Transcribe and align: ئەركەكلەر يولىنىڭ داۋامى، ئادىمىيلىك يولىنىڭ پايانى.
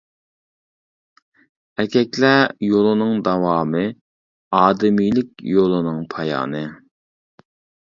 ئەركەكلەر 1.83 2.41
يولىنىڭ 2.69 3.13
داۋامى، 3.29 3.85
ئادىمىيلىك 4.63 5.47
يولىنىڭ 5.53 6.03
پايانى. 6.17 6.67